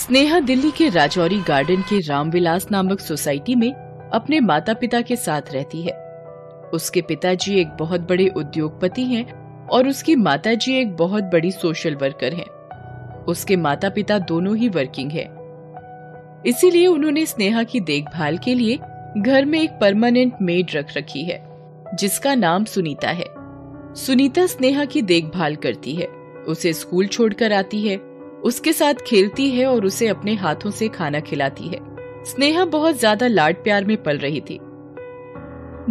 स्नेहा 0.00 0.40
दिल्ली 0.40 0.70
के 0.70 0.88
राजौरी 0.88 1.40
गार्डन 1.40 1.80
के 1.80 1.98
रामविलास 2.00 2.66
नामक 2.70 3.00
सोसाइटी 3.00 3.54
में 3.54 3.72
अपने 4.12 4.40
माता 4.40 4.74
पिता 4.74 5.00
के 5.00 5.16
साथ 5.16 5.52
रहती 5.52 5.82
है 5.82 5.92
उसके 6.74 7.02
पिताजी 7.02 7.60
एक 7.60 7.68
बहुत 7.68 8.00
बड़े 8.00 8.28
उद्योगपति 8.28 9.04
हैं 9.04 9.24
और 9.66 9.88
उसकी 9.88 10.16
माताजी 10.16 10.74
एक 10.74 10.96
बहुत 10.96 11.24
बड़ी 11.24 11.50
सोशल 11.50 11.94
वर्कर 11.94 12.34
हैं। 12.34 12.48
उसके 13.24 13.56
माता 13.56 13.88
पिता 13.88 14.18
दोनों 14.18 14.56
ही 14.56 14.68
वर्किंग 14.68 15.10
हैं। 15.12 15.28
इसीलिए 16.46 16.86
उन्होंने 16.86 17.26
स्नेहा 17.26 17.62
की 17.62 17.80
देखभाल 17.80 18.38
के 18.38 18.54
लिए 18.54 18.78
घर 19.18 19.44
में 19.44 19.60
एक 19.60 19.78
परमानेंट 19.80 20.32
मेड 20.42 20.66
रख 20.74 20.96
रखी 20.96 21.24
है, 21.24 21.42
जिसका 21.94 22.34
नाम 22.34 22.64
सुनीता 22.64 23.10
है 23.10 23.26
सुनीता 23.96 24.46
स्नेहा 24.46 24.84
की 24.84 25.02
देखभाल 25.02 25.56
करती 25.56 25.94
है, 25.94 26.06
उसे 26.48 26.72
स्कूल 26.72 27.06
छोड़कर 27.06 27.52
आती 27.52 27.88
है 27.88 28.09
उसके 28.44 28.72
साथ 28.72 28.94
खेलती 29.06 29.50
है 29.50 29.66
और 29.66 29.84
उसे 29.84 30.08
अपने 30.08 30.34
हाथों 30.34 30.70
से 30.70 30.88
खाना 30.88 31.20
खिलाती 31.20 31.68
है। 31.68 31.78
स्नेहा 32.24 32.64
बहुत 32.64 32.98
ज़्यादा 32.98 33.26
लाड 33.26 33.62
प्यार 33.64 33.84
में 33.84 34.02
पल 34.02 34.18
रही 34.18 34.40
थी। 34.40 34.58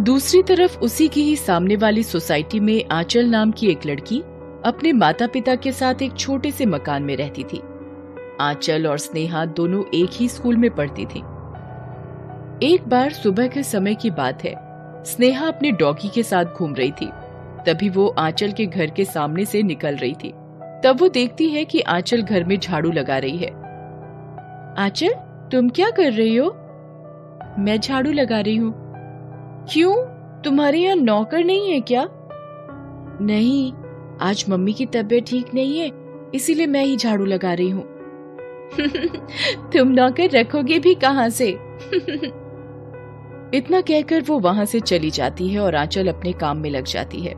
दूसरी 0.00 0.42
तरफ़ 0.42 0.78
उसी 0.78 1.08
की 1.08 1.22
ही 1.22 1.36
सामने 1.36 1.76
वाली 1.76 2.02
सोसाइटी 2.02 2.60
में 2.60 2.84
आंचल 2.92 3.26
नाम 3.26 3.52
की 3.52 3.66
एक 3.66 3.86
लड़की 3.86 4.20
अपने 4.64 4.92
माता 4.92 5.26
पिता 5.26 5.54
के 5.54 5.72
साथ 5.72 6.02
एक 6.02 6.16
छोटे 6.16 6.50
से 6.50 6.66
मकान 6.66 7.02
में 7.02 7.16
रहती 7.16 7.44
थी। 7.44 7.60
आंचल 8.40 8.86
और 8.86 8.98
स्नेहा 8.98 9.44
दोनों 9.44 9.84
एक 9.94 10.10
ही 10.12 10.28
स्कूल 10.28 10.56
में 10.56 10.70
पढ़ती 10.70 11.06
थी। 11.06 11.22
एक 12.66 12.88
बार 12.88 13.12
सुबह 13.12 13.46
के 13.46 13.62
समय 13.62 13.94
की 13.94 14.10
बात 14.10 14.44
है। 14.44 14.54
स्नेहा 15.04 15.46
अपने 15.46 15.70
डॉगी 15.72 16.08
के 16.08 16.22
साथ 16.22 16.44
घूम 16.44 16.74
रही 16.74 16.90
थी। 16.92 17.10
तभी 17.66 17.88
वो 17.88 18.06
आंचल 18.08 18.52
के 18.52 18.66
घर 18.66 18.90
के 18.90 19.04
सामने 19.04 19.44
से 19.44 19.62
निकल 19.62 19.96
रही 19.96 20.14
थी। 20.14 20.32
तब 20.84 21.00
वो 21.00 21.08
देखती 21.08 21.48
है 21.50 21.64
कि 21.64 21.80
आंचल 21.80 22.22
घर 22.22 22.44
में 22.44 22.58
झाड़ू 22.60 22.90
लगा 22.90 23.18
रही 23.18 23.36
है। 23.36 23.50
आंचल, 24.78 25.12
तुम 25.52 25.68
क्या 25.68 25.90
कर 25.90 26.12
रही 26.12 26.36
हो? 26.36 26.50
मैं 27.58 27.80
झाड़ू 27.80 28.12
लगा 28.12 28.40
रही 28.40 28.56
हूँ। 28.56 28.74
क्यों? 29.72 29.96
तुम्हारे 30.42 30.78
यहाँ 30.78 30.96
नौकर 30.96 31.44
नहीं 31.44 31.70
है 31.70 31.80
क्या? 31.80 32.08
नहीं, 33.22 33.72
आज 34.20 34.44
मम्मी 34.48 34.72
की 34.72 34.86
तबीयत 34.86 35.26
ठीक 35.26 35.54
नहीं 35.54 35.78
है, 35.78 35.90
इसीलिए 36.34 36.66
मैं 36.66 36.84
ही 36.84 36.96
झाड़ू 36.96 37.24
लगा 37.24 37.54
रही 37.54 37.70
हूँ। 37.70 37.84
तुम 39.72 39.88
नौकर 39.88 40.30
रखोगे 40.30 40.78
भी 40.78 40.94
कहाँ 40.94 41.28
से? 41.28 41.50
इतना 43.54 43.80
कहकर 43.80 44.22
वो 44.22 44.38
वहाँ 44.38 44.64
से 44.64 44.80
चली 44.80 45.10
जाती 45.10 45.48
है 45.48 45.60
और 45.60 45.74
आंचल 45.74 46.08
अपने 46.08 46.32
काम 46.32 46.56
में 46.56 46.70
लग 46.70 46.84
जाती 46.84 47.20
है। 47.20 47.34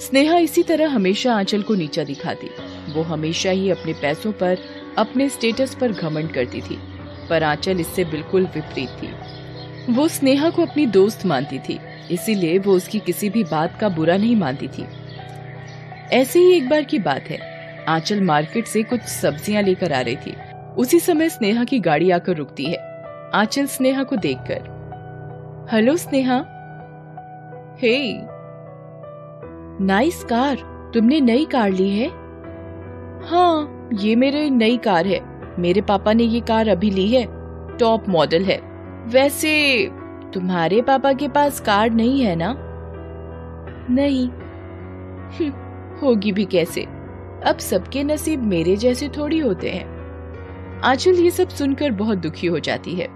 स्नेहा 0.00 0.36
इसी 0.38 0.62
तरह 0.62 0.88
हमेशा 0.88 1.34
आंचल 1.34 1.62
को 1.62 1.74
नीचा 1.74 2.04
दिखाती। 2.04 2.48
वो 2.92 3.02
हमेशा 3.02 3.50
ही 3.50 3.70
अपने 3.70 3.92
पैसों 3.92 4.32
पर, 4.32 4.58
अपने 4.98 5.28
स्टेटस 5.28 5.74
पर 5.74 5.92
घमंड 5.92 6.32
करती 6.32 6.60
थी, 6.60 6.78
पर 7.30 7.42
आंचल 7.42 7.80
इससे 7.80 8.04
बिल्कुल 8.04 8.46
विपरीत 8.46 8.88
थी। 9.02 9.92
वो 9.92 10.06
स्नेहा 10.08 10.50
को 10.50 10.62
अपनी 10.62 10.86
दोस्त 10.86 11.26
मानती 11.26 11.58
थी, 11.58 11.78
इसीलिए 12.10 12.58
वो 12.58 12.72
उसकी 12.72 12.98
किसी 12.98 13.30
भी 13.30 13.44
बात 13.44 13.78
का 13.80 13.88
बुरा 13.88 14.16
नहीं 14.16 14.36
मानती 14.36 14.68
थी। 14.68 14.86
ऐसे 16.12 16.38
ही 16.38 16.52
एक 16.52 16.68
बार 16.68 16.82
की 16.82 16.98
बात 16.98 17.28
है, 17.30 17.38
आंचल 17.88 18.20
मार्केट 18.20 18.66
से 18.66 18.82
कुछ 18.82 19.00
सब्ज़ियाँ 19.00 19.62
लेकर 19.62 19.92
आ 19.92 20.00
रही 20.00 20.16
थी। 20.16 20.36
उसी 20.76 21.00
समय 21.00 21.28
स्नेहा 21.28 21.64
की 21.64 21.78
गाड़ी 21.80 22.10
आकर 22.10 22.36
रुकती 22.36 22.64
है। 22.64 22.78
आंचल 23.34 23.66
स्नेहा 23.66 24.02
को 24.02 24.16
देखकर, 24.16 24.76
hello 25.72 25.96
Sneha? 25.96 26.36
Hey 27.80 27.96
nice 29.80 30.24
car 30.24 30.56
तुमने 30.94 31.20
नई 31.20 31.44
कार 31.44 31.70
ली 31.70 31.98
है? 31.98 32.08
हाँ 33.28 33.88
ये 33.94 34.16
मेरे 34.16 34.50
नई 34.50 34.76
कार 34.76 35.06
है। 35.06 35.20
मेरे 35.58 35.80
पापा 35.80 36.12
ने 36.12 36.24
ये 36.24 36.40
कार 36.40 36.68
अभी 36.68 36.90
ली 36.90 37.08
है। 37.08 37.26
टॉप 37.76 38.08
मॉडल 38.08 38.42
है। 38.42 38.60
वैसे 39.06 39.90
तुम्हारे 40.34 40.82
पापा 40.82 41.12
के 41.12 41.28
पास 41.28 41.60
कार 41.60 41.90
नहीं 41.90 42.20
है 42.20 42.36
ना? 42.36 42.56
नहीं। 43.90 44.28
हम्म, 45.28 45.52
होगी 46.02 46.32
भी 46.32 46.44
कैसे? 46.44 46.82
अब 47.46 47.58
सबके 47.58 48.04
नसीब 48.04 48.42
मेरे 48.42 48.76
जैसे 48.76 49.08
थोड़ी 49.08 49.38
होते 49.38 49.70
हैं। 49.70 49.98
आंचल 50.80 51.14
ये 51.14 51.30
सब 51.30 51.48
सुनकर 51.48 51.90
बहुत 51.90 52.18
दुखी 52.18 52.46
हो 52.46 52.58
जाती 52.58 52.94
है। 52.94 53.08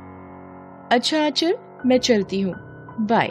अच्छा 0.92 1.24
आंचल 1.24 1.56
मैं 1.86 1.98
चलती 1.98 2.40
हूँ। 2.40 2.54
बाय 3.00 3.30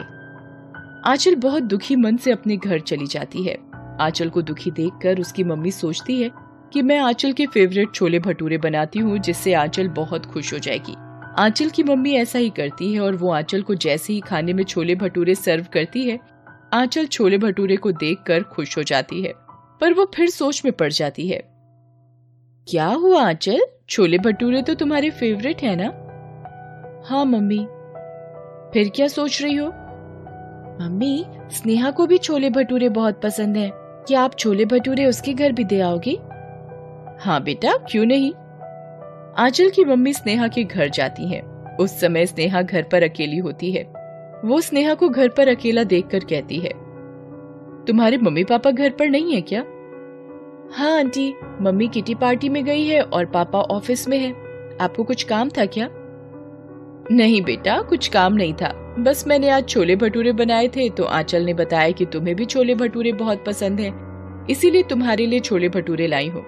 आंचल 1.06 1.34
बहुत 1.34 1.62
दुखी 1.62 1.96
मन 1.96 2.16
से 2.16 2.32
अपने 2.32 2.56
घर 2.56 2.80
चली 2.80 3.06
जाती 3.06 3.42
है। 3.42 3.56
आंचल 4.00 4.28
को 4.28 4.42
दुखी 4.42 4.70
देखकर 4.70 5.20
उसकी 5.20 5.44
मम्मी 5.44 5.70
सोचती 5.70 6.22
है 6.22 6.30
कि 6.72 6.82
मैं 6.82 6.98
आंचल 6.98 7.32
के 7.32 7.46
फेवरेट 7.46 7.94
छोले 7.94 8.18
भटूरे 8.18 8.58
बनाती 8.58 8.98
हूँ, 8.98 9.18
जिससे 9.18 9.54
आंचल 9.54 9.88
बहुत 9.88 10.26
खुश 10.26 10.52
हो 10.52 10.58
जाएगी। 10.58 10.94
आंचल 11.38 11.70
की 11.70 11.82
मम्मी 11.82 12.12
ऐसा 12.12 12.38
ही 12.38 12.50
करती 12.50 12.92
है 12.94 13.00
और 13.00 13.16
वो 13.16 13.30
आंचल 13.30 13.62
को 13.62 13.74
जैसे 13.74 14.12
ही 14.12 14.20
खाने 14.20 14.52
में 14.52 14.64
छोले 14.64 14.94
भटूरे 14.94 15.34
सर्व 15.34 15.66
करती 15.72 16.08
है, 16.08 16.18
आंचल 16.74 17.06
छोले 17.06 17.38
भटूरे 17.38 17.76
को 17.76 17.92
देखकर 17.92 18.42
खुश 18.42 18.78
हो 18.78 18.82
जाती 18.82 19.22
है, 19.22 19.32
पर 19.80 19.92
वो 19.92 20.10
फिर 20.14 20.30
सोच 20.30 20.62
में 20.64 20.72
पड़ 20.72 20.92
जाती 20.92 21.28
है। 21.28 21.42
क्या 22.68 22.86
हुआ 22.86 23.22
आंचल? 23.22 23.60
छोले 23.88 24.18
भटूरे 24.18 24.62
तो 24.62 24.74
तुम्हारे 24.74 25.10
फेवरेट 25.10 25.62
है 25.62 25.76
ना? 25.76 25.92
हाँ 27.08 27.24
मम्मी। 27.24 27.64
फिर 28.74 28.88
क्या 28.88 29.08
सोच 29.08 29.42
रही 29.42 29.54
हो? 29.54 29.72
मम्मी, 30.80 31.24
स्नेहा 31.50 31.90
को 31.90 32.06
भी 32.06 32.18
छोले 32.18 32.50
भटूरे 32.50 32.88
बहुत 32.88 33.20
पसंद 33.22 33.56
है। 33.56 33.70
क्या 34.06 34.20
आप 34.20 34.34
छोले 34.38 34.64
भटूरे 34.64 35.04
उसके 35.06 35.32
घर 35.32 35.52
भी 35.52 35.64
दे 35.64 35.80
आओगी? 35.80 36.18
हाँ 37.20 37.42
बेटा, 37.42 37.76
क्यों 37.90 38.04
नहीं? 38.06 38.32
आंचल 39.38 39.70
की 39.70 39.84
मम्मी 39.84 40.12
स्नेहा 40.12 40.48
के 40.48 40.64
घर 40.64 40.88
जाती 40.88 41.28
है। 41.28 41.40
उस 41.80 42.00
समय 42.00 42.26
स्नेहा 42.26 42.62
घर 42.62 42.82
पर 42.82 43.02
अकेली 43.02 43.38
होती 43.38 43.72
है। 43.72 43.82
वो 44.44 44.60
स्नेहा 44.60 44.94
को 44.94 45.08
घर 45.08 45.28
पर 45.28 45.48
अकेला 45.48 45.84
देखकर 45.84 46.24
कहती 46.24 46.58
है, 46.58 46.72
तुम्हारे 47.86 48.18
मम्मी 48.18 48.44
पापा 48.44 48.70
घर 48.70 48.90
पर 48.90 49.08
नहीं 49.08 49.34
है 49.34 49.40
क्या? 49.40 49.60
हाँ 50.72 50.98
आंटी। 50.98 51.34
मम्मी 51.60 51.88
किटी 51.88 52.14
पार्टी 52.14 52.48
में 52.48 52.64
गई 52.64 52.86
है 52.86 53.02
और 53.02 53.24
पापा 53.26 53.60
ऑफ़िस 53.60 54.08
में 54.08 54.18
है। 54.18 54.30
आपको 54.80 55.04
कुछ 55.04 55.22
काम 55.22 55.48
था 55.48 55.66
क्या? 55.66 55.88
नहीं 57.10 57.42
बेटा, 57.42 57.80
कुछ 57.82 58.08
काम 58.08 58.34
नहीं 58.34 58.54
था। 58.54 58.81
बस 58.98 59.24
मैंने 59.26 59.48
आज 59.48 59.68
छोले 59.68 59.94
भटूरे 59.96 60.32
बनाए 60.32 60.66
थे 60.68 60.88
तो 60.90 61.04
आंचल 61.04 61.44
ने 61.44 61.52
बताया 61.54 61.90
कि 61.90 62.06
तुम्हें 62.06 62.34
भी 62.36 62.44
छोले 62.44 62.74
भटूरे 62.74 63.12
बहुत 63.12 63.44
पसंद 63.46 63.80
हैं, 63.80 64.46
इसीलिए 64.46 64.82
तुम्हारे 64.82 65.26
लिए 65.26 65.40
छोले 65.40 65.68
भटूरे 65.68 66.06
लाई 66.06 66.28
हूँ। 66.28 66.42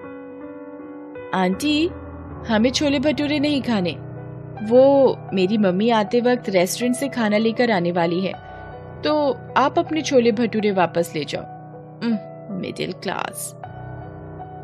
आंटी 1.34 1.86
हमें 2.48 2.70
छोले 2.70 2.98
भटूरे 2.98 3.38
नहीं 3.38 3.62
खाने। 3.62 3.96
वो 4.62 5.16
मेरी 5.34 5.58
मम्मी 5.58 5.90
आते 5.92 6.20
वक्त 6.20 6.48
रेस्टोरेंट 6.50 6.96
से 6.96 7.08
खाना 7.08 7.38
लेकर 7.38 7.70
आने 7.70 7.92
वाली 7.92 8.20
है 8.20 8.32
तो 9.02 9.16
आप 9.56 9.78
अपने 9.78 10.02
छोले 10.02 10.32
भटूरे 10.34 10.70
वापस 10.72 11.12
ले 11.14 11.24
जाओ। 11.24 11.42
मिडिल 12.60 12.92
क्लास 13.02 13.52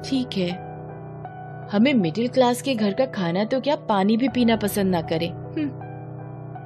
ठीक 0.04 0.36
है। 0.36 0.50
हमें 1.69 1.94
मिडिल 1.94 2.28
क्लास 2.28 2.62
के 2.62 2.74
घर 2.74 2.92
का 2.92 3.06
खाना 3.12 3.44
तो 3.44 3.60
क्या 3.60 3.76
पानी 3.88 4.16
भी 4.16 4.28
पीना 4.28 4.56
पसंद 4.56 4.90
ना 4.90 5.00
करे। 5.12 5.32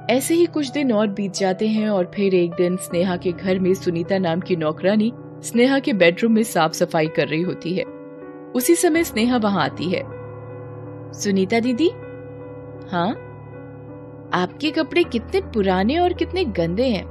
ऐसे 0.09 0.33
ही 0.33 0.45
कुछ 0.45 0.71
दिन 0.71 0.91
और 0.91 1.07
बीत 1.07 1.33
जाते 1.33 1.67
हैं 1.67 1.89
और 1.89 2.11
फिर 2.15 2.35
एक 2.35 2.51
दिन 2.51 2.77
स्नेहा 2.77 3.17
के 3.17 3.31
घर 3.31 3.59
में 3.59 3.73
सुनीता 3.73 4.17
नाम 4.17 4.39
की 4.39 4.55
नौकरानी 4.55 5.13
स्नेहा 5.43 5.79
के 5.79 5.93
बेडरूम 5.93 6.31
में 6.31 6.43
साफ़ 6.43 6.73
सफ़ाई 6.73 7.07
कर 7.07 7.27
रही 7.27 7.41
होती 7.41 7.73
है। 7.73 7.83
उसी 8.55 8.75
समय 8.75 9.03
स्नेहा 9.03 9.37
वहाँ 9.37 9.63
आती 9.63 9.89
है। 9.89 10.03
सुनीता 11.13 11.59
दीदी? 11.59 11.89
हाँ? 12.91 13.09
आपके 14.33 14.71
कपड़े 14.71 15.03
कितने 15.03 15.41
पुराने 15.41 15.97
और 15.99 16.13
कितने 16.13 16.45
गंदे 16.45 16.87
हैं। 16.87 17.05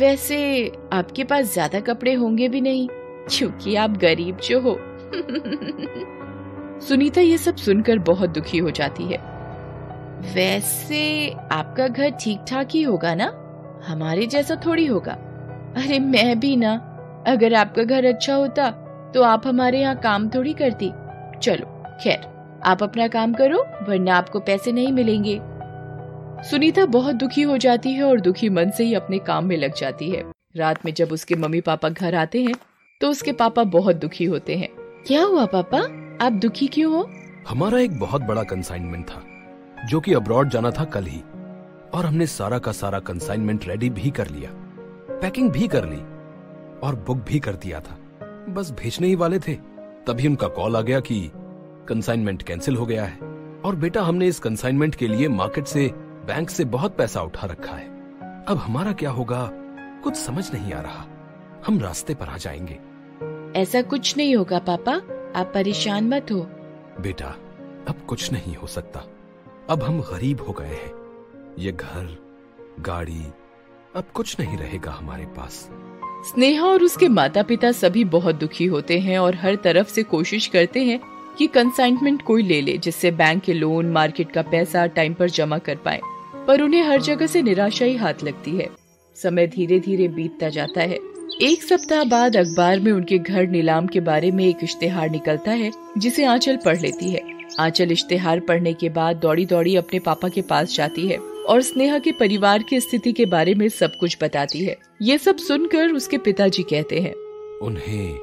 वैसे 0.00 0.72
आपके 0.92 1.24
पास 1.24 1.52
ज़्यादा 1.52 1.80
कपड़े 1.80 2.14
होंगे 2.14 2.48
भी 2.48 2.60
नहीं, 2.60 2.88
क्योंकि 3.30 3.76
आप 3.76 3.90
गरीब 3.90 4.36
जो 4.36 4.60
हो। 4.60 4.78
सुनीता 6.80 7.20
ये 7.20 7.38
सब 7.38 7.56
सुनकर 7.56 7.98
बहुत 7.98 8.30
दुखी 8.30 8.58
हो 8.58 8.70
जाती 8.70 9.04
है। 9.04 9.29
वैसे 10.20 11.30
आपका 11.52 11.86
घर 11.88 12.10
ठीक 12.10 12.40
ठाक 12.48 12.68
ही 12.70 12.82
होगा 12.82 13.14
ना? 13.14 13.32
हमारे 13.86 14.26
जैसा 14.26 14.56
थोड़ी 14.66 14.86
होगा। 14.86 15.12
अरे 15.76 15.98
मैं 15.98 16.38
भी 16.40 16.56
ना। 16.56 16.72
अगर 17.26 17.54
आपका 17.54 17.82
घर 17.82 18.04
अच्छा 18.04 18.34
होता 18.34 18.70
तो 19.14 19.22
आप 19.22 19.46
हमारे 19.46 19.80
यहाँ 19.80 19.96
काम 19.96 20.28
थोड़ी 20.28 20.52
करती। 20.52 20.90
चलो, 21.42 21.66
खैर, 22.02 22.26
आप 22.64 22.82
अपना 22.82 23.08
काम 23.08 23.32
करो, 23.34 23.58
वरना 23.88 24.16
आपको 24.16 24.40
पैसे 24.40 24.72
नहीं 24.72 24.92
मिलेंगे। 24.92 25.38
सुनीता 26.50 26.84
बहुत 26.86 27.14
दुखी 27.14 27.42
हो 27.42 27.56
जाती 27.56 27.92
है 27.92 28.02
और 28.02 28.20
दुखी 28.20 28.48
मन 28.48 28.70
से 28.70 28.84
ही 28.84 28.94
अपने 28.94 29.18
काम 29.18 29.46
में 29.46 29.56
लग 29.56 29.74
जाती 29.74 30.10
है। 30.10 30.22
रात 30.56 30.84
में 30.84 30.92
जब 30.94 31.12
उसके 31.12 31.34
मम्मी 31.34 31.60
पापा 31.60 31.88
घर 31.88 32.14
आते 32.14 32.42
हैं 32.42 32.54
तो 33.00 33.10
उसके 33.10 33.32
पापा 33.32 33.64
बहुत 33.64 33.96
दुखी 33.96 34.24
होते 34.24 34.56
हैं। 34.56 34.68
क्या 35.06 35.22
हुआ 35.22 35.46
पापा? 35.46 35.78
आप 36.26 36.32
दुखी 36.32 36.66
क्यों 36.66 36.92
हो? 36.92 37.08
हमारा 37.48 37.78
एक 37.78 37.98
बहुत 37.98 38.22
बड़ा 38.22 38.42
कंसाइनमेंट 38.42 39.04
था। 39.04 39.22
जो 39.86 40.00
कि 40.00 40.14
अब्रॉड 40.14 40.48
जाना 40.48 40.70
था 40.70 40.84
कल 40.84 41.04
ही। 41.04 41.20
और 41.94 42.06
हमने 42.06 42.26
सारा 42.26 42.58
का 42.58 42.72
सारा 42.72 42.98
कंसाइनमेंट 42.98 43.68
रेडी 43.68 43.90
भी 43.90 44.10
कर 44.10 44.28
लिया। 44.28 44.50
पैकिंग 45.20 45.50
भी 45.50 45.68
कर 45.68 45.84
ली। 45.84 46.00
और 46.80 46.94
बुक 46.94 47.16
भी 47.16 47.40
कर 47.40 47.54
दिया 47.54 47.80
था। 47.80 47.94
बस 48.48 48.70
भेजने 48.70 49.06
ही 49.06 49.14
वाले 49.14 49.38
थे। 49.38 49.54
तभी 50.06 50.28
उनका 50.28 50.48
कॉल 50.48 50.76
आ 50.76 50.80
गया 50.80 51.00
कि 51.00 51.30
कंसाइनमेंट 51.88 52.42
कैंसिल 52.42 52.76
हो 52.76 52.86
गया 52.86 53.04
है। 53.04 53.16
और 53.64 53.76
बेटा 53.76 54.02
हमने 54.02 54.26
इस 54.26 54.38
कंसाइनमेंट 54.38 54.94
के 54.94 55.08
लिए 55.08 55.28
मार्केट 55.28 55.64
से 55.64 55.88
बैंक 55.96 56.50
से 56.50 56.64
बहुत 56.64 56.96
पैसा 56.96 57.22
उठा 57.22 57.46
रखा 57.46 57.76
है। 57.76 57.88
अब 58.44 58.56
हमारा 58.56 58.92
क्या 58.92 59.10
होगा? 59.10 59.50
कुछ 60.04 60.14
समझ 60.14 60.54
नहीं 60.54 60.72
आ 60.72 60.80
रहा। 60.80 61.04
हम 61.66 61.80
रास्ते 61.80 62.14
पर 62.14 62.26
आ 62.26 62.36
जाएँगे। 62.36 62.80
ऐसा 63.60 63.82
कुछ 63.82 64.16
नहीं 64.16 64.36
होगा 64.36 64.58
पापा। 64.58 64.92
आप 65.40 65.50
परेशान 65.54 66.08
मत 66.08 66.26
हो। 66.32 66.40
बेटा 67.00 67.34
अब 67.88 67.94
कुछ 68.08 68.32
नहीं 68.32 68.56
हो 68.56 68.66
सकता। 68.66 69.02
अब 69.70 69.82
हम 69.82 70.00
गरीब 70.00 70.40
हो 70.40 70.52
गए 70.52 70.66
हैं। 70.66 70.92
ये 71.58 71.72
घर, 71.72 72.18
गाड़ी, 72.80 73.22
अब 73.96 74.04
कुछ 74.14 74.40
नहीं 74.40 74.58
रहेगा 74.58 74.90
हमारे 74.90 75.24
पास। 75.24 75.70
स्नेहा 76.24 76.66
और 76.66 76.82
उसके 76.82 77.08
माता 77.08 77.42
पिता 77.42 77.72
सभी 77.72 78.04
बहुत 78.04 78.34
दुखी 78.34 78.64
होते 78.64 78.98
हैं 78.98 79.18
और 79.18 79.34
हर 79.34 79.54
तरफ़ 79.54 79.88
से 79.88 80.02
कोशिश 80.02 80.46
करते 80.46 80.80
हैं 80.80 81.00
कि 81.38 81.46
कंसाइनमेंट 81.46 82.22
कोई 82.22 82.42
ले 82.42 82.60
ले, 82.60 82.78
जिससे 82.78 83.10
बैंक 83.10 83.42
के 83.42 83.52
लोन 83.52 83.86
मार्केट 83.86 84.32
का 84.32 84.42
पैसा 84.42 84.86
टाइम 84.86 85.14
पर 85.14 85.30
जमा 85.30 85.58
कर 85.58 85.76
पाए। 85.76 86.00
पर 86.46 86.62
उन्हें 86.62 86.82
हर 86.82 87.00
जगह 87.00 87.26
से 87.26 87.42
निराशा 87.42 87.84
ही 87.84 87.96
हाथ 87.96 88.14
लगती 88.24 88.50
है। 88.50 88.70
समय 89.16 89.46
धीरे 89.46 89.80
धीरे 89.80 90.08
बीतता 90.08 90.48
जाता 90.48 90.80
है। 90.80 90.98
एक 91.42 91.62
सप्ताह 91.62 92.04
बाद 92.04 92.36
अखबार 92.36 92.80
में 92.80 92.92
उनके 92.92 93.18
घर 93.18 93.46
नीलाम 93.46 93.86
के 93.86 94.00
बारे 94.00 94.30
में 94.30 94.46
एक 94.46 94.58
इश्तेहार 94.62 95.10
निकलता 95.10 95.50
है, 95.50 95.72
जिसे 95.98 96.24
आंचल 96.24 96.56
पढ़ 96.56 96.80
लेती 96.80 97.10
है। 97.10 97.39
आंचल 97.60 97.92
इश्तेहार 97.92 98.40
पढ़ने 98.40 98.72
के 98.72 98.88
बाद 98.88 99.16
दौड़ी 99.16 99.46
दौड़ी 99.46 99.76
अपने 99.76 99.98
पापा 99.98 100.28
के 100.28 100.42
पास 100.42 100.74
जाती 100.74 101.06
है 101.08 101.16
और 101.18 101.62
स्नेहा 101.62 101.98
के 101.98 102.12
परिवार 102.12 102.62
की 102.62 102.80
स्थिति 102.80 103.12
के 103.12 103.26
बारे 103.26 103.54
में 103.54 103.68
सब 103.68 103.96
कुछ 104.00 104.16
बताती 104.22 104.64
है। 104.64 104.76
ये 105.02 105.18
सब 105.18 105.36
सुनकर 105.36 105.92
उसके 105.92 106.18
पिताजी 106.18 106.62
कहते 106.62 107.00
हैं। 107.00 107.14
उन्हें 107.62 108.14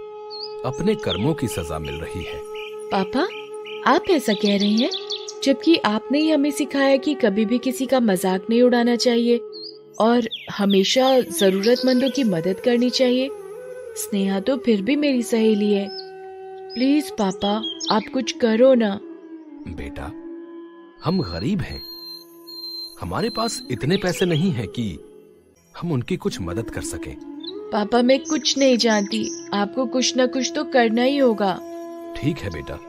अपने 0.65 0.95
कर्मों 0.95 1.33
की 1.33 1.47
सजा 1.47 1.79
मिल 1.79 1.95
रही 1.95 2.23
है। 2.23 2.39
पापा 2.91 3.27
आप 3.91 4.09
ऐसा 4.09 4.33
कह 4.33 4.57
रहे 4.57 4.69
हैं? 4.69 4.89
जबकि 5.43 5.75
आपने 5.77 6.19
ही 6.19 6.29
हमें 6.29 6.51
सिखाया 6.51 6.97
कि 6.97 7.13
कभी 7.13 7.45
भी 7.45 7.57
किसी 7.57 7.85
का 7.85 7.99
मज़ाक 7.99 8.45
नहीं 8.49 8.61
उड़ाना 8.61 8.95
चाहिए 8.95 9.37
और 9.99 10.29
हमेशा 10.51 11.19
जरूरतमंदों 11.19 12.09
की 12.09 12.23
मदद 12.23 12.59
करनी 12.59 12.89
चाहिए। 12.89 13.29
स्नेहा 13.95 14.39
तो 14.39 14.57
फिर 14.57 14.81
भी 14.81 14.95
मेरी 14.95 15.23
सहेली 15.23 15.73
है। 15.73 15.87
प्लीज़ 16.73 17.11
पापा 17.11 17.53
आप 17.95 18.03
कुछ 18.13 18.31
करो 18.31 18.73
ना। 18.73 18.99
बेटा 19.75 20.11
हम 21.03 21.21
गरीब 21.21 21.61
हैं। 21.61 21.81
हमारे 23.01 23.29
पास 23.29 23.61
इतने 23.71 23.97
पैसे 23.97 24.25
नहीं 24.25 24.51
हैं 24.51 24.67
कि 24.67 24.87
हम 25.79 25.91
उनकी 25.91 26.17
कुछ 26.17 26.41
मदद 26.41 26.69
कर 26.69 26.81
सकें। 26.81 27.15
पापा 27.71 28.01
मैं 28.01 28.19
कुछ 28.19 28.57
नहीं 28.57 28.77
जानती। 28.77 29.49
आपको 29.53 29.85
कुछ 29.85 30.13
न 30.17 30.27
कुछ 30.27 30.51
तो 30.55 30.63
करना 30.63 31.01
ही 31.01 31.17
होगा। 31.17 31.53
ठीक 32.17 32.37
है 32.37 32.49
बेटा 32.49 32.79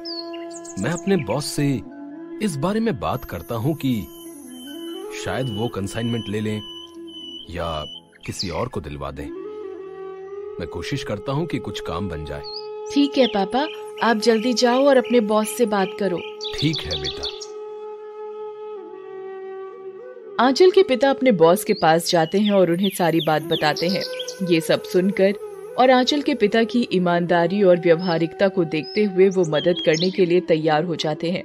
मैं 0.83 0.91
अपने 0.91 1.17
बॉस 1.17 1.47
से 1.47 1.83
इस 2.43 2.57
बारे 2.57 2.81
में 2.81 3.01
बात 3.01 3.25
करता 3.25 3.55
हूँ 3.55 3.75
कि 3.75 4.01
शायद 5.25 5.57
वो 5.57 5.69
कंसाइनमेंट 5.69 6.29
ले 6.29 6.41
लें 6.41 6.61
या 7.51 7.85
किसी 8.27 8.51
और 8.51 8.69
को 8.69 8.81
दिलवा 8.81 9.11
दें। 9.11 9.27
मैं 10.61 10.69
कोशिश 10.69 11.05
करता 11.05 11.33
हूँ 11.33 11.47
कि 11.47 11.59
कुछ 11.59 11.81
काम 11.81 12.09
बन 12.09 12.25
जाए। 12.25 12.43
ठीक 12.95 13.19
है 13.19 13.27
पापा। 13.27 13.67
आप 14.09 14.17
जल्दी 14.17 14.53
जाओ 14.53 14.85
और 14.85 14.97
अपने 14.97 15.21
बॉस 15.21 15.57
से 15.57 15.67
बात 15.67 15.89
करो। 15.99 16.19
ठीक 16.55 16.81
है 16.81 17.01
बेटा। 17.01 17.23
आंचल 20.41 20.71
के 20.71 20.83
पिता 20.83 21.11
अपने 21.11 21.33
बॉस 21.33 21.65
के 21.65 21.73
पास 21.73 22.11
जाते 22.11 22.39
हैं 22.39 22.51
और 22.51 22.71
उन्हें 22.71 22.91
सारी 22.91 23.21
बात 23.27 23.43
बताते 23.43 23.89
हैं। 23.89 24.03
ये 24.51 24.61
सब 24.61 24.83
सुनकर 24.83 25.35
और 25.79 25.91
आंचल 25.91 26.23
के 26.23 26.35
पिता 26.35 26.63
की 26.65 26.89
ईमानदारी 26.93 27.63
और 27.63 27.81
व्यवहारिकता 27.81 28.49
को 28.49 28.65
देखते 28.65 29.05
हुए 29.05 29.29
वो 29.29 29.45
मदद 29.49 29.75
करने 29.87 30.11
के 30.11 30.27
लिए 30.27 30.41
तैयार 30.41 30.85
हो 30.85 30.97
जाते 30.97 31.31
हैं। 31.31 31.45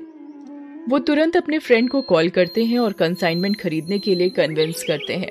वो 0.89 1.00
तुरंत 1.00 1.38
अपने 1.38 1.59
फ्रेंड 1.59 1.89
को 1.89 2.01
कॉल 2.01 2.29
करते 2.29 2.63
हैं 2.63 2.79
और 2.79 2.94
कंसाइनमेंट 2.94 3.59
खरीदने 3.59 4.00
के 4.00 4.15
लिए 4.15 4.29
कन्विंस 4.29 4.83
करते 4.83 5.13
हैं। 5.13 5.29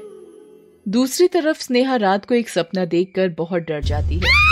दूसरी 0.88 1.28
तरफ़ 1.28 1.62
स्नेहा 1.62 1.96
रात 1.96 2.24
को 2.24 2.34
एक 2.34 2.48
सपना 2.48 2.84
देखकर 2.84 3.28
बहुत 3.28 3.62
डर 3.62 3.80
जाती 3.80 4.14
है। 4.14 4.51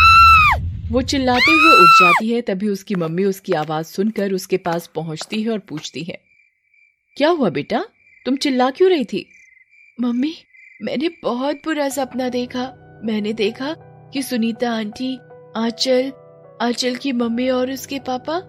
वो 0.91 1.01
चिल्लाते 1.03 1.53
हुए 1.53 1.73
उठ 1.75 1.89
जाती 1.95 2.29
है, 2.29 2.41
तभी 2.43 2.69
उसकी 2.69 2.95
मम्मी 2.95 3.25
उसकी 3.25 3.53
आवाज़ 3.55 3.87
सुनकर 3.87 4.33
उसके 4.33 4.57
पास 4.59 4.87
पहुँचती 4.95 5.43
है 5.43 5.51
और 5.51 5.59
पूछती 5.61 6.03
है, 6.05 6.19
क्या 7.17 7.29
हुआ 7.31 7.51
बेटा? 7.51 7.85
तुम 8.27 8.37
चिल्ला 8.37 8.71
क्यों 8.71 8.91
रही 8.91 9.05
थी? 9.05 9.25
मम्मी, 9.99 10.33
मैंने 10.81 11.09
बहुत 11.23 11.57
बुरा 11.65 11.89
सपना 11.89 12.29
देखा। 12.29 12.65
मैंने 13.05 13.33
देखा 13.35 13.75
कि 14.13 14.23
सुनीता 14.23 14.73
आंटी, 14.73 15.15
आंचल 15.57 16.13
आंचल 16.63 16.97
की 16.97 17.13
मम्मी 17.15 17.49
और 17.51 17.71
उसके 17.71 17.99
पापा, 18.09 18.41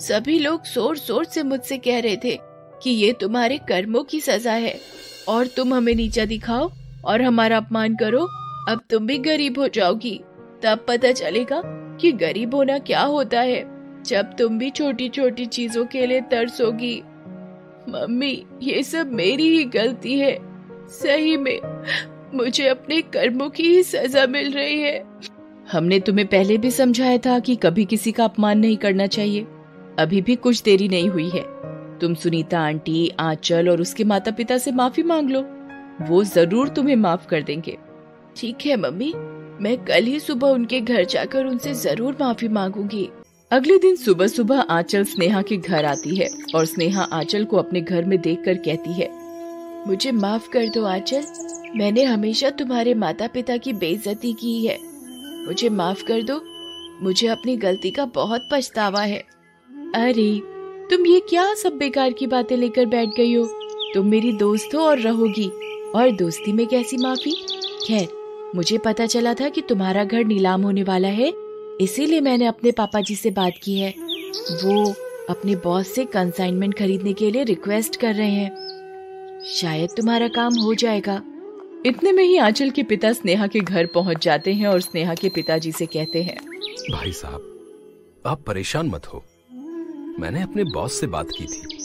सभी 0.00 0.38
लोग 0.38 0.66
ज़ोर 0.66 0.98
ज़ोर 0.98 1.24
से 1.24 1.42
मुझसे 1.44 1.78
कह 1.78 2.00
रहे 2.00 2.16
थे 2.16 2.36
कि 2.82 2.90
ये 2.92 3.12
तुम्हारे 3.20 3.58
कर्मों 3.68 4.02
की 4.04 4.20
सजा 4.20 4.52
है 4.54 4.78
और 5.28 5.46
तुम 5.46 5.74
हमें 5.74 5.94
नीचा 5.94 6.24
दिखाओ 6.24 6.70
और 7.04 7.22
हमारा 7.22 7.56
अपमान 7.56 7.96
करो। 7.96 8.28
अब 8.68 8.80
तुम 8.90 9.06
भी 9.06 9.18
गरीब 9.20 9.58
हो 9.58 9.68
जाओगी। 9.70 10.20
तब 10.62 10.84
पता 10.88 11.12
चलेगा 11.12 11.62
कि 12.00 12.12
गरीब 12.12 12.54
होना 12.54 12.78
क्या 12.78 13.02
होता 13.02 13.40
है। 13.40 13.76
जब 14.02 14.36
तुम 14.38 14.58
भी 14.58 14.70
छोटी 14.70 15.08
छोटी 15.08 15.46
चीज़ों 15.46 15.84
के 15.86 16.06
लिए 16.06 16.20
तरसोगी। 16.20 17.02
मम्मी, 17.88 18.46
ये 18.62 18.82
सब 18.82 19.12
मेरी 19.12 19.48
ही 19.56 19.64
गलती 19.64 20.18
है। 20.18 20.38
सही 20.88 21.36
में, 21.36 21.60
मुझे 22.34 22.68
अपने 22.68 23.02
कर्मों 23.02 23.48
की 23.50 23.62
ही 23.62 23.82
सजा 23.82 24.26
मिल 24.26 24.52
रही 24.52 24.80
है। 24.80 25.04
हमने 25.72 26.00
तुम्हें 26.00 26.26
पहले 26.26 26.58
भी 26.58 26.70
समझाया 26.70 27.18
था 27.18 27.38
कि 27.38 27.56
कभी 27.56 27.84
किसी 27.84 28.12
का 28.12 28.24
अपमान 28.24 28.58
नहीं 28.58 28.76
करना 28.76 29.06
चाहिए। 29.06 29.46
अभी 29.98 30.22
भी 30.22 30.36
कुछ 30.36 30.62
देरी 30.62 30.88
नहीं 30.88 31.08
हुई 31.08 31.28
है। 31.28 31.44
तुम 31.98 32.14
सुनीता, 32.14 32.60
आंटी, 32.60 33.12
आंचल 33.20 33.68
और 33.68 33.80
उसके 33.80 34.04
माता 34.04 34.30
पिता 34.30 34.58
से 34.58 34.72
माफ़ी 34.72 35.02
मांग 35.02 35.30
लो। 35.30 35.44
वो 36.02 36.24
ज़रूर 36.24 36.68
तुम्हें 36.68 36.96
माफ़ 36.96 37.26
कर 37.26 37.42
देंगे। 37.42 37.78
ठीक 38.36 38.66
है, 38.66 38.76
मम्मी। 38.76 39.12
मैं 39.62 39.76
कल 39.84 40.04
ही 40.04 40.18
सुबह 40.20 40.48
उनके 40.48 40.80
घर 40.80 41.04
जाकर 41.04 41.46
उनसे 41.46 41.72
ज़रूर 41.74 42.16
माफ़ी 42.20 42.48
मांगूँगी। 42.48 43.08
अगले 43.50 43.78
दिन 43.78 43.96
सुबह 43.96 44.26
सुबह 44.26 44.60
आंचल 44.60 45.04
स्नेहा 45.04 45.42
के 45.42 45.56
घर 45.56 45.84
आती 45.84 46.16
है 46.16 46.28
और 46.54 46.64
स्नेहा 46.64 47.02
आंचल 47.02 47.44
को 47.44 47.56
अपने 47.56 47.80
घर 47.80 48.04
में 48.04 48.20
देखकर 48.20 48.54
कहती 48.54 48.92
है, 48.92 49.08
मुझे 49.88 50.12
माफ़ 50.12 50.48
कर 50.48 50.68
दो 50.68 50.84
आंचल। 50.84 51.24
मैंने 51.76 52.02
हमेशा 52.04 52.50
तुम्हारे 52.50 52.94
माता 52.94 53.26
पिता 53.26 53.56
की 53.56 53.72
बेइज्जती 53.72 54.32
की 54.32 54.66
है। 54.66 54.78
मुझे 55.46 55.68
माफ़ 55.68 56.04
कर 56.04 56.22
दो। 56.22 56.40
मुझे 57.02 57.26
अपनी 57.28 57.56
गलती 57.56 57.90
का 57.90 58.04
बहुत 58.04 58.48
पछतावा 58.52 59.02
है। 59.02 59.18
अरे, 59.94 60.40
तुम 60.90 61.06
ये 61.06 61.20
क्या 61.20 61.52
सब 61.54 61.76
बेकार 61.78 62.12
की 62.12 62.26
बातें 62.26 62.56
लेकर 62.56 62.86
बैठ 62.86 63.08
गई 63.08 63.34
हो? 63.34 63.46
तुम 63.94 64.06
मेरी 64.06 64.32
दोस्त 64.32 64.74
हो 64.74 64.80
और 64.80 64.98
रहोगी। 64.98 65.50
और 65.94 66.10
दोस्ती 66.10 66.52
में 66.52 66.66
कैसी 66.66 66.96
माफ़ी? 66.96 67.32
खैर 67.86 68.08
मुझे 68.54 68.78
पता 68.78 69.06
चला 69.06 69.34
था 69.34 69.48
कि 69.48 69.60
तुम्हारा 69.60 70.04
घर 70.04 70.24
नीलाम 70.24 70.62
होने 70.62 70.82
वाला 70.82 71.08
है, 71.08 71.32
इसीलिए 71.80 72.20
मैंने 72.20 72.46
अपने 72.46 72.70
पापा 72.70 73.00
जी 73.00 73.16
से 73.16 73.30
बात 73.30 73.52
की 73.62 73.80
है। 73.80 73.94
वो 74.64 74.94
अपने 75.30 75.56
बॉस 75.56 75.88
से 75.88 76.04
कंसाइनमेंट 76.04 76.78
खरीदने 76.78 77.12
के 77.12 77.30
लिए 77.30 77.44
रिक्वेस्ट 77.44 77.96
कर 77.96 78.14
रहे 78.14 78.30
हैं। 78.30 79.42
शायद 79.44 79.90
तुम्हारा 79.96 80.28
काम 80.28 80.54
हो 80.54 80.74
जाएगा। 80.74 81.22
इतने 81.86 82.12
में 82.12 82.24
ही 82.24 82.36
आंचल 82.36 82.70
के 82.70 82.82
पिता 82.82 83.12
स्नेहा 83.12 83.46
के 83.46 83.60
घर 83.60 83.86
पहुँच 83.86 84.24
जाते 84.24 84.52
हैं 84.52 84.66
और 84.66 84.80
स्नेहा 84.80 85.14
के 85.14 85.28
पिताजी 85.28 85.72
से 85.72 85.86
कहते 85.86 86.22
हैं। 86.22 86.38
भाई 86.92 87.12
साहब, 87.12 87.60
आप 88.26 88.42
परेशान 88.42 88.86
मत 88.86 89.06
हो। 89.06 89.24
मैंने 90.20 90.42
अपने 90.42 90.64
बॉस 90.64 91.00
से 91.00 91.06
बात 91.06 91.28
की 91.30 91.44
थी। 91.44 91.76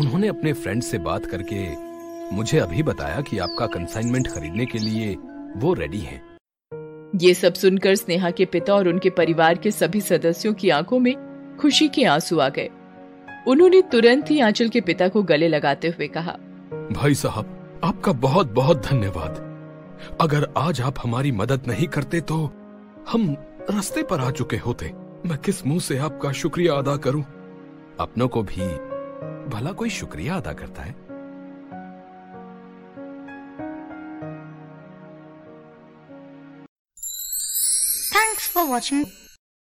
उन्होंने 0.00 0.28
अपने 0.28 0.52
फ्रेंड 0.52 0.82
से 0.82 0.98
बात 0.98 1.26
करके 1.26 1.92
मुझे 2.36 2.58
अभी 2.58 2.82
बताया 2.82 3.20
कि 3.20 3.38
आपका 3.38 3.66
कंसाइनमेंट 3.66 4.28
खरीदने 4.28 4.66
के 4.66 4.78
लिए 4.78 5.16
वो 5.56 5.74
रेडी 5.74 5.98
हैं। 5.98 6.20
ये 7.16 7.34
सब 7.34 7.54
सुनकर 7.54 7.94
स्नेहा 7.94 8.30
के 8.30 8.44
पिता 8.44 8.74
और 8.74 8.88
उनके 8.88 9.10
परिवार 9.10 9.58
के 9.58 9.70
सभी 9.70 10.00
सदस्यों 10.00 10.52
की 10.54 10.70
आँखों 10.70 10.98
में 10.98 11.14
खुशी 11.60 11.88
के 11.88 12.04
आँसू 12.04 12.38
आ 12.38 12.48
गए। 12.48 12.68
उन्होंने 13.48 13.82
तुरंत 13.82 14.30
ही 14.30 14.40
आंचल 14.40 14.68
के 14.68 14.80
पिता 14.80 15.08
को 15.08 15.22
गले 15.22 15.48
लगाते 15.48 15.88
हुए 15.88 16.08
कहा 16.08 16.32
भाई 16.92 17.14
साहब 17.14 17.80
आपका 17.84 18.12
बहुत 18.12 18.52
बहुत 18.52 18.86
धन्यवाद। 18.86 20.16
अगर 20.20 20.48
आज 20.56 20.80
आप 20.80 20.94
हमारी 21.02 21.32
मदद 21.32 21.66
नहीं 21.68 21.86
करते 21.88 22.20
तो 22.20 22.36
हम 23.08 23.34
रास्ते 23.70 24.02
पर 24.02 24.20
आ 24.20 24.30
चुके 24.30 24.56
होते। 24.56 24.92
मैं 25.26 25.38
किस 25.38 25.66
मुँह 25.66 25.80
से 25.80 25.98
आपका 25.98 26.32
शुक्रिया 26.32 26.74
अदा 26.74 26.96
करूँ? 26.96 27.22
अपनों 28.00 28.28
को 28.28 28.42
भी 28.42 28.66
भला 29.48 29.72
कोई 29.72 29.90
शुक्रिया 29.90 30.36
अदा 30.36 30.52
करता 30.52 30.82
है। 30.82 30.94
For 38.62 38.68
watching. 38.68 39.21